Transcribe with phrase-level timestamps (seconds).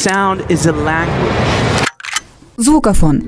[0.00, 1.84] sound is a language.
[2.56, 3.20] Звукофон.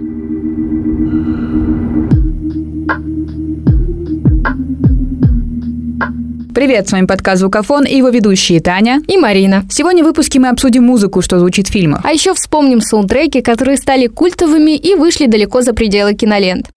[6.54, 9.64] Привет, с вами подкаст «Звукофон» и его ведущие Таня и Марина.
[9.68, 12.00] Сегодня в выпуске мы обсудим музыку, что звучит в фильмах.
[12.04, 16.70] А еще вспомним саундтреки, которые стали культовыми и вышли далеко за пределы кинолент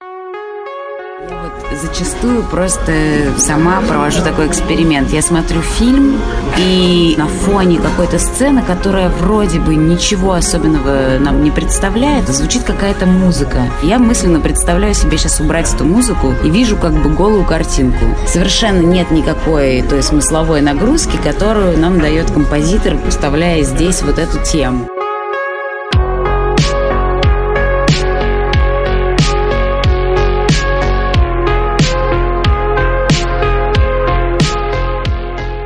[1.73, 2.91] зачастую просто
[3.37, 5.11] сама провожу такой эксперимент.
[5.11, 6.19] Я смотрю фильм,
[6.57, 13.05] и на фоне какой-то сцены, которая вроде бы ничего особенного нам не представляет, звучит какая-то
[13.05, 13.63] музыка.
[13.83, 18.05] Я мысленно представляю себе сейчас убрать эту музыку и вижу как бы голую картинку.
[18.27, 24.87] Совершенно нет никакой той смысловой нагрузки, которую нам дает композитор, вставляя здесь вот эту тему.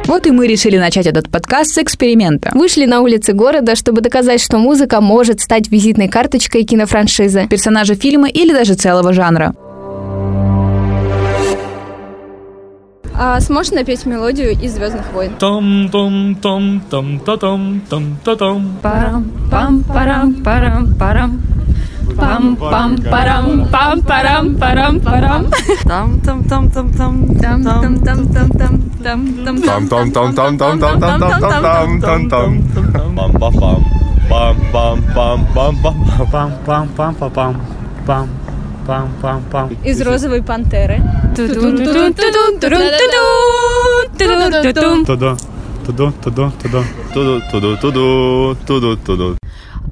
[0.09, 2.49] Вот и мы решили начать этот подкаст с эксперимента.
[2.55, 8.27] Вышли на улицы города, чтобы доказать, что музыка может стать визитной карточкой кинофраншизы, персонажа фильма
[8.27, 9.53] или даже целого жанра.
[13.13, 15.31] А сможешь напеть мелодию из Звездных войн?
[15.37, 18.79] Там там там там та там там та там.
[18.81, 21.39] Парам пам парам парам парам
[22.15, 24.47] пам пам пам пам пам
[36.65, 37.17] пам пам
[38.05, 38.27] пам
[38.85, 41.01] пам пам пам из розовой пантеры
[45.05, 45.37] Туда,
[45.85, 49.38] туда, туда, туда, туда, туда, туда, туда, туда.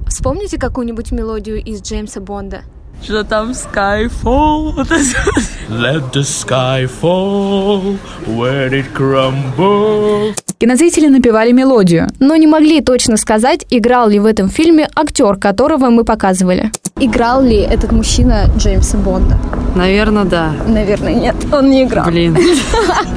[0.08, 2.62] Вспомните какую-нибудь мелодию из Джеймса Бонда?
[3.02, 4.74] Что там Skyfall?
[5.68, 10.34] Let the sky fall where it crumbles.
[10.58, 12.08] Кинозрители напевали мелодию.
[12.18, 16.72] Но не могли точно сказать, играл ли в этом фильме актер, которого мы показывали.
[16.98, 19.38] Играл ли этот мужчина Джеймса Бонда?
[19.76, 20.50] Наверное, да.
[20.66, 21.36] Наверное, нет.
[21.52, 22.06] Он не играл.
[22.06, 22.36] Блин.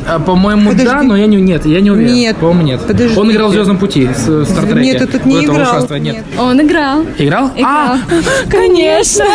[0.07, 2.13] А, по-моему, да, но я не, нет, я не уверен.
[2.13, 2.35] Нет.
[2.37, 2.81] По-моему, нет.
[2.81, 3.19] Подождите.
[3.19, 4.81] Он играл в Звездном пути с Стартреке.
[4.81, 5.87] Нет, этот не играл.
[5.89, 6.01] Нет.
[6.01, 6.25] нет.
[6.37, 7.03] Он играл.
[7.17, 7.51] Играл?
[7.55, 7.65] Играл.
[7.65, 7.97] А,
[8.49, 9.25] конечно.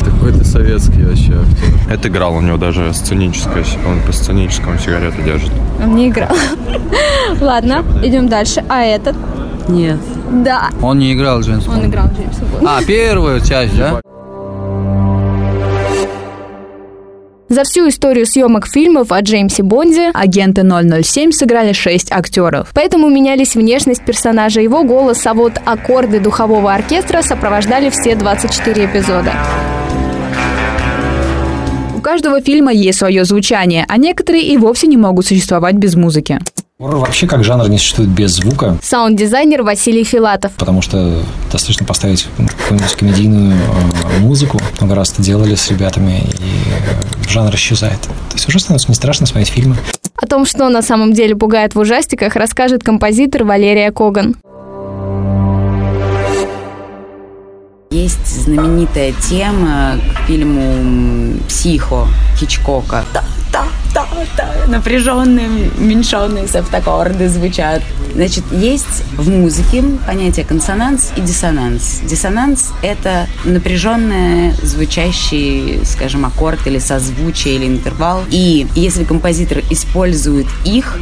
[0.00, 1.75] Какой-то советский вообще актер.
[1.88, 5.52] Это играл у него даже сценическое, он по сценическому сигарету держит.
[5.80, 6.34] Он не играл.
[7.40, 8.64] Ладно, идем дальше.
[8.68, 9.14] А этот?
[9.68, 9.98] Нет.
[10.44, 10.70] Да.
[10.82, 12.76] Он не играл Джеймс Он играл Джеймса Бонда.
[12.76, 14.00] А, первую часть, да?
[17.48, 22.70] За всю историю съемок фильмов о Джеймсе Бонде агенты 007 сыграли шесть актеров.
[22.74, 29.32] Поэтому менялись внешность персонажа, его голос, а вот аккорды духового оркестра сопровождали все 24 эпизода.
[32.06, 36.38] У каждого фильма есть свое звучание, а некоторые и вовсе не могут существовать без музыки.
[36.78, 38.78] Хоррор вообще как жанр не существует без звука.
[38.80, 40.52] Саунд-дизайнер Василий Филатов.
[40.52, 44.60] Потому что достаточно поставить какую-нибудь комедийную э, музыку.
[44.78, 48.00] Много раз это делали с ребятами, и э, жанр исчезает.
[48.00, 49.74] То есть уже становится не страшно смотреть фильмы.
[50.14, 54.36] О том, что на самом деле пугает в ужастиках, расскажет композитор Валерия Коган.
[57.96, 62.06] Есть знаменитая тема к фильму «Психо»
[62.38, 63.06] Хичкока.
[63.14, 63.64] Да, да,
[63.94, 64.66] да, да.
[64.68, 67.82] Напряженные, уменьшенные септаккорды звучат.
[68.14, 72.00] Значит, есть в музыке понятие консонанс и диссонанс.
[72.04, 78.24] Диссонанс— это напряженный звучащий, скажем, аккорд или созвучие или интервал.
[78.28, 80.98] И если композитор использует их,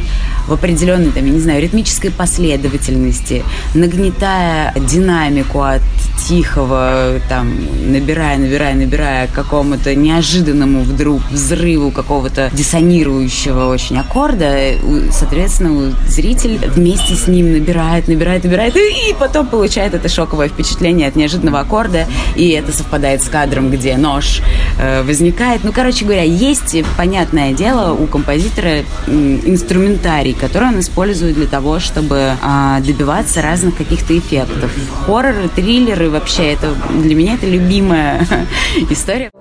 [0.47, 5.81] в определенной, там, я не знаю, ритмической последовательности, нагнетая динамику от
[6.27, 7.55] тихого, там,
[7.91, 14.73] набирая, набирая, набирая к какому-то неожиданному вдруг взрыву какого-то диссонирующего очень аккорда,
[15.11, 21.15] соответственно, зритель вместе с ним набирает, набирает, набирает, и потом получает это шоковое впечатление от
[21.15, 24.41] неожиданного аккорда, и это совпадает с кадром, где нож
[24.79, 25.63] э, возникает.
[25.63, 32.33] Ну, короче говоря, есть, понятное дело, у композитора инструментарий, который он использует для того, чтобы
[32.41, 34.71] а, добиваться разных каких-то эффектов.
[35.05, 38.25] Хорроры, триллеры вообще это для меня это любимая
[38.89, 39.31] история.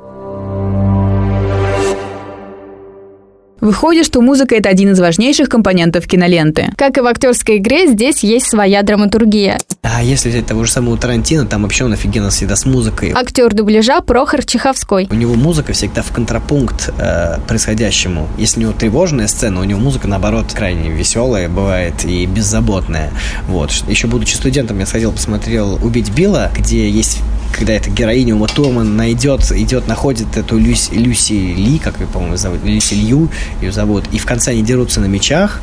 [3.64, 6.68] Выходит, что музыка– это один из важнейших компонентов киноленты.
[6.76, 9.58] Как и в актерской игре, здесь есть своя драматургия.
[9.80, 13.12] А если взять того же самого Тарантино, там вообще он офигенно всегда с музыкой.
[13.14, 15.08] Актер дубляжа Прохор Чеховской.
[15.10, 18.28] У него музыка всегда в контрапункт э, происходящему.
[18.36, 23.12] Если у него тревожная сцена, у него музыка, наоборот, крайне веселая бывает и беззаботная.
[23.48, 23.70] Вот.
[23.88, 27.22] Еще будучи студентом, я сходил, посмотрел «Убить Билла», где есть
[27.54, 32.36] когда эта героиня Ума Турман найдет, идет, находит эту Люси, Люси Ли, как ее, по-моему,
[32.36, 33.30] зовут, Люси Лью
[33.60, 35.60] ее зовут, и в конце они дерутся на мечах,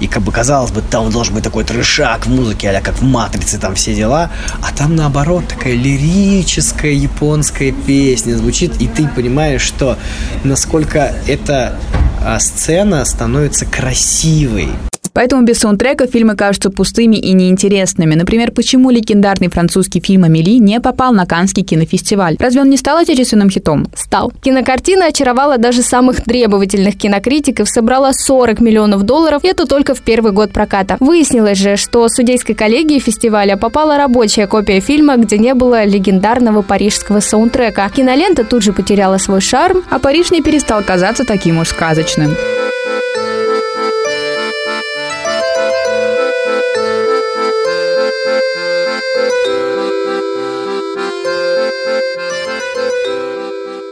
[0.00, 3.02] и как бы казалось бы, там должен быть такой трешак в музыке, а как в
[3.02, 4.30] «Матрице», там все дела,
[4.62, 9.98] а там наоборот такая лирическая японская песня звучит, и ты понимаешь, что
[10.44, 11.78] насколько эта
[12.24, 14.70] а, сцена становится красивой.
[15.14, 18.16] Поэтому без саундтрека фильмы кажутся пустыми и неинтересными.
[18.16, 22.36] Например, почему легендарный французский фильм «Амели» не попал на Каннский кинофестиваль?
[22.40, 23.86] Разве он не стал отечественным хитом?
[23.94, 24.32] Стал.
[24.42, 30.32] Кинокартина очаровала даже самых требовательных кинокритиков, собрала 40 миллионов долларов, и это только в первый
[30.32, 30.96] год проката.
[30.98, 37.20] Выяснилось же, что судейской коллегии фестиваля попала рабочая копия фильма, где не было легендарного парижского
[37.20, 37.88] саундтрека.
[37.94, 42.34] Кинолента тут же потеряла свой шарм, а Париж не перестал казаться таким уж сказочным.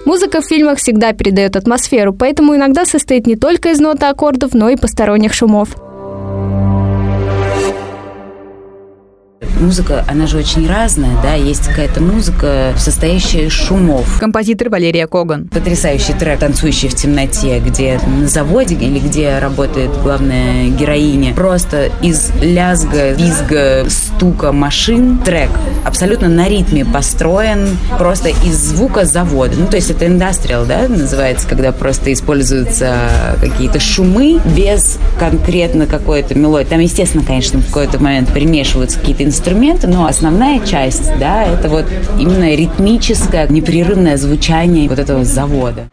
[0.04, 4.68] Музыка в фильмах всегда передает атмосферу, поэтому иногда состоит не только из ноты аккордов, но
[4.68, 5.76] и посторонних шумов.
[9.62, 14.18] Музыка, она же очень разная, да, есть какая-то музыка, состоящая из шумов.
[14.18, 15.48] Композитор Валерия Коган.
[15.48, 22.30] Потрясающий трек «Танцующий в темноте», где на заводе или где работает главная героиня, просто из
[22.40, 25.50] лязга, визга, стука машин трек
[25.84, 29.54] абсолютно на ритме построен, просто из звука завода.
[29.56, 32.96] Ну, то есть это индастриал, да, называется, когда просто используются
[33.40, 36.68] какие-то шумы без конкретно какой-то мелодии.
[36.68, 41.68] Там, естественно, конечно, в какой-то момент примешиваются какие-то инструменты, инструменты, но основная часть, да, это
[41.68, 41.84] вот
[42.18, 45.90] именно ритмическое, непрерывное звучание вот этого завода.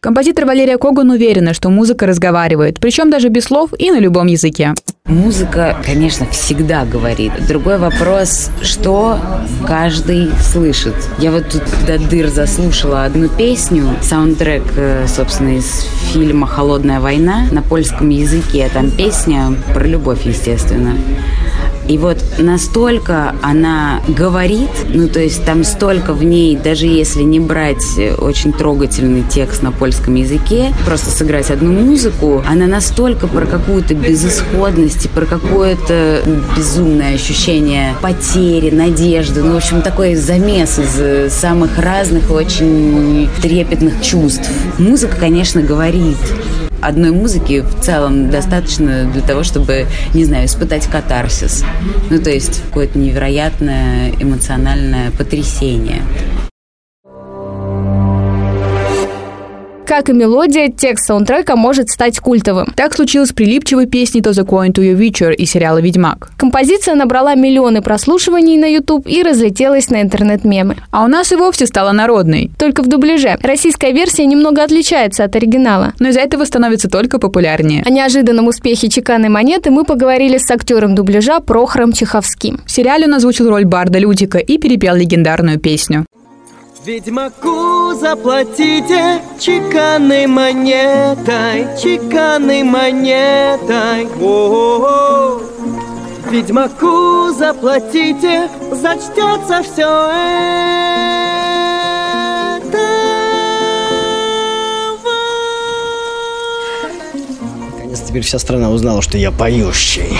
[0.00, 4.74] Композитор Валерия Коган уверена, что музыка разговаривает, причем даже без слов и на любом языке.
[5.08, 7.32] Музыка, конечно, всегда говорит.
[7.48, 9.18] Другой вопрос, что
[9.66, 10.94] каждый слышит.
[11.18, 17.46] Я вот тут до дыр заслушала одну песню, саундтрек, э, собственно, из фильма «Холодная война»
[17.50, 18.70] на польском языке.
[18.74, 20.94] Там песня про любовь, естественно.
[21.88, 27.40] И вот настолько она говорит, ну то есть там столько в ней, даже если не
[27.40, 27.82] брать
[28.18, 34.97] очень трогательный текст на польском языке, просто сыграть одну музыку, она настолько про какую-то безысходность,
[35.06, 36.22] про какое-то
[36.56, 44.50] безумное ощущение потери, надежды, ну в общем такой замес из самых разных очень трепетных чувств.
[44.78, 46.16] Музыка, конечно, говорит
[46.80, 51.64] одной музыки в целом достаточно для того, чтобы, не знаю, испытать катарсис.
[52.10, 56.02] Ну, то есть какое-то невероятное эмоциональное потрясение.
[59.88, 62.74] Как и мелодия, текст саундтрека может стать культовым.
[62.76, 66.30] Так случилось с прилипчивой песней «To the Coin to Your Witcher» из сериала «Ведьмак».
[66.36, 70.76] Композиция набрала миллионы прослушиваний на YouTube и разлетелась на интернет-мемы.
[70.90, 72.50] А у нас и вовсе стала народной.
[72.58, 73.38] Только в дубляже.
[73.40, 75.94] Российская версия немного отличается от оригинала.
[76.00, 77.82] Но из-за этого становится только популярнее.
[77.86, 82.60] О неожиданном успехе «Чеканной монеты» мы поговорили с актером дубляжа Прохором Чеховским.
[82.66, 86.04] В сериале он озвучил роль Барда Лютика и перепел легендарную песню.
[86.84, 94.06] Ведьмаку заплатите чеканной монетой, чеканной монетой.
[94.20, 95.40] О-о-о.
[96.30, 100.10] Ведьмаку заплатите, зачтется все
[102.60, 102.78] это.
[107.72, 110.16] Наконец теперь вся страна узнала, что я поющий.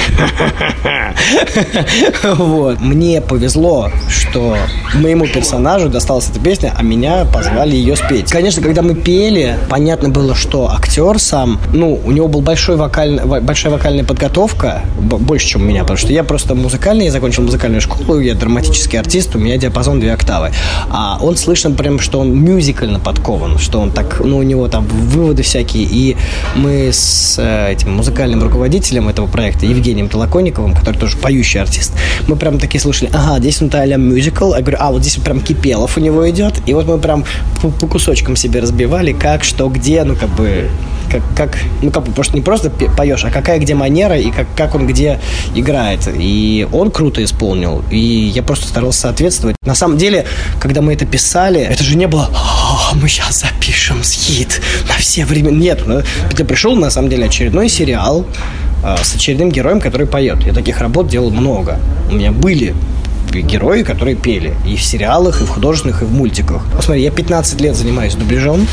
[2.22, 2.80] Вот.
[2.80, 4.56] Мне повезло, что
[4.94, 8.30] моему персонажу досталась эта песня, а меня позвали ее спеть.
[8.30, 13.20] Конечно, когда мы пели, понятно было, что актер сам, ну, у него был большой вокаль,
[13.20, 17.80] большая вокальная подготовка, больше, чем у меня, потому что я просто музыкальный, я закончил музыкальную
[17.80, 20.52] школу, я драматический артист, у меня диапазон две октавы.
[20.90, 24.86] А он слышно прям, что он мюзикально подкован, что он так, ну, у него там
[24.86, 26.16] выводы всякие, и
[26.54, 31.92] мы с э, этим музыкальным руководителем этого проекта, Евгением Толоконниковым, который тоже поющий артист,
[32.26, 35.40] мы прям такие слушали, ага, здесь он а мюзикл, я говорю, а вот здесь прям
[35.40, 37.24] Кипелов у него идет, и вот мы прям
[37.62, 40.68] по, по кусочкам себе разбивали, как, что, где, ну, как бы,
[41.10, 44.46] как, как, ну, как бы, просто не просто поешь, а какая где манера и как,
[44.56, 45.20] как он где
[45.54, 46.08] играет.
[46.14, 49.56] И он круто исполнил, и я просто старался соответствовать.
[49.64, 50.26] На самом деле,
[50.60, 52.30] когда мы это писали, это же не было,
[52.94, 55.56] мы сейчас запишем хит на все времена.
[55.56, 58.26] Нет, ну, это пришел, на самом деле, очередной сериал,
[58.96, 60.44] с очередным героем, который поет.
[60.44, 61.78] Я таких работ делал много.
[62.10, 62.74] У меня были
[63.32, 66.62] герои, которые пели и в сериалах, и в художественных, и в мультиках.
[66.74, 68.66] Посмотри, я 15 лет занимаюсь дубляжом,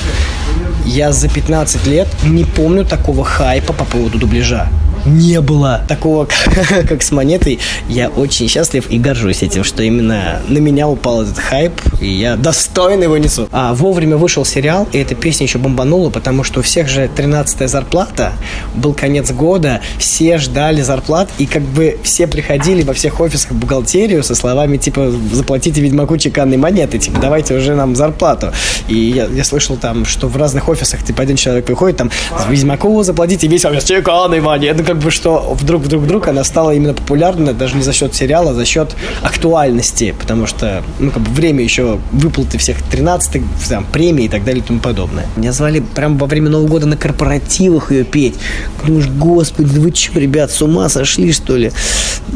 [0.86, 4.70] я за 15 лет не помню такого хайпа по поводу дубляжа
[5.06, 6.28] не было такого,
[6.88, 7.60] как с монетой.
[7.88, 12.36] Я очень счастлив и горжусь этим, что именно на меня упал этот хайп, и я
[12.36, 13.48] достойно его несу.
[13.52, 17.70] А вовремя вышел сериал, и эта песня еще бомбанула, потому что у всех же 13
[17.70, 18.34] зарплата,
[18.74, 23.56] был конец года, все ждали зарплат, и как бы все приходили во всех офисах в
[23.56, 28.52] бухгалтерию со словами типа «заплатите Ведьмаку чеканной монеты», типа «давайте уже нам зарплату».
[28.88, 32.12] И я, я слышал там, что в разных офисах типа один человек приходит там
[32.50, 37.54] «Ведьмаку заплатите весь офис чеканной монеты», бы что вдруг, вдруг, вдруг она стала именно популярна
[37.54, 41.64] даже не за счет сериала, а за счет актуальности, потому что, ну, как бы время
[41.64, 45.26] еще выплаты всех 13 там, премий и так далее и тому подобное.
[45.36, 48.36] Меня звали прямо во время Нового года на корпоративах ее петь.
[48.86, 51.72] Думаешь, господи, вы что, ребят, с ума сошли, что ли?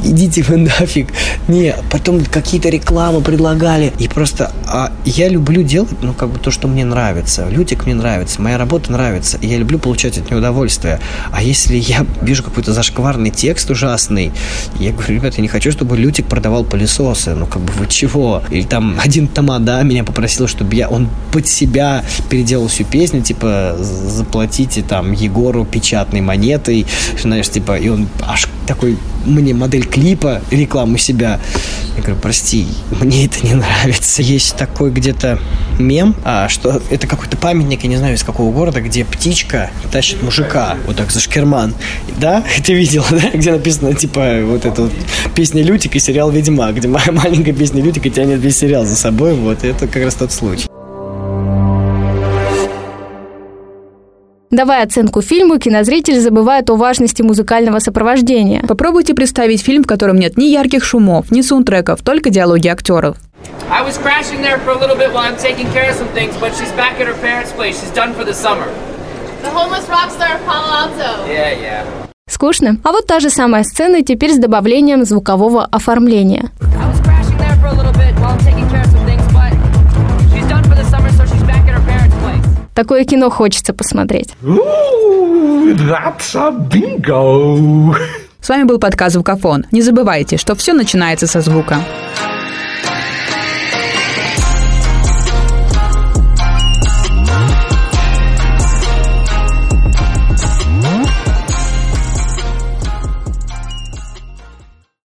[0.04, 1.10] Идите вы нафиг.
[1.48, 3.94] Не, потом какие-то рекламы предлагали.
[4.00, 7.48] И просто а я люблю делать, ну, как бы то, что мне нравится.
[7.50, 9.38] Лютик мне нравится, моя работа нравится.
[9.42, 11.00] И я люблю получать от нее удовольствие.
[11.32, 14.32] А если я вижу какой-то зашкварный текст ужасный,
[14.79, 17.36] я говорю, ребята, я не хочу, чтобы Лютик продавал пылесосы.
[17.36, 18.44] Ну, как бы вы чего?
[18.50, 23.75] Или там один Тамада меня попросил, чтобы я, он под себя переделал всю песню, типа,
[23.79, 26.86] заплатите там Егору печатной монетой,
[27.22, 31.39] знаешь, типа, и он аж такой мне модель клипа, рекламу себя.
[31.96, 32.68] Я говорю, прости,
[33.01, 34.22] мне это не нравится.
[34.22, 35.39] Есть такой где-то
[35.77, 40.22] мем, а, что это какой-то памятник, я не знаю, из какого города, где птичка тащит
[40.24, 41.74] мужика вот так за шкерман.
[42.18, 42.29] Да?
[42.66, 43.32] Ты видел, да?
[43.34, 44.92] Где написано, типа, вот эта вот
[45.36, 49.34] песня Лютик и сериал «Ведьмак», где маленькая песня Лютика тянет весь сериал за собой.
[49.36, 50.68] Вот это как раз тот случай.
[54.52, 58.64] Давая оценку фильму, кинозритель забывает о важности музыкального сопровождения.
[58.68, 63.18] Попробуйте представить фильм, в котором нет ни ярких шумов, ни саундтреков, только диалоги актеров.
[63.70, 66.36] I was crashing there for a little bit while I'm taking care of some things,
[66.42, 67.80] but she's back at her parents' place.
[67.80, 68.68] She's done for the summer.
[69.44, 71.32] The homeless rock star of Palo Alto.
[71.32, 72.09] Yeah, yeah.
[72.30, 72.78] Скучно?
[72.84, 76.52] А вот та же самая сцена теперь с добавлением звукового оформления.
[82.76, 84.30] Такое кино хочется посмотреть.
[84.42, 87.94] Ooh, that's a bingo.
[88.40, 89.66] С вами был подкаст «Звукофон».
[89.72, 91.84] Не забывайте, что все начинается со звука.